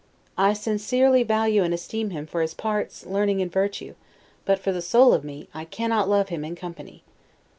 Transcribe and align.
I 0.35 0.53
sincerely 0.53 1.21
value 1.21 1.61
and 1.61 1.75
esteem 1.75 2.09
him 2.09 2.25
for 2.25 2.41
his 2.41 2.55
parts, 2.55 3.05
learning, 3.05 3.39
and 3.39 3.51
virtue; 3.51 3.93
but, 4.45 4.57
for 4.57 4.71
the 4.71 4.81
soul 4.81 5.13
of 5.13 5.23
me, 5.23 5.47
I 5.53 5.63
cannot 5.63 6.09
love 6.09 6.29
him 6.29 6.43
in 6.43 6.55
company. 6.55 7.03